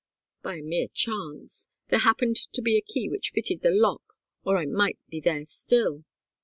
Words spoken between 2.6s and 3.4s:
be a key which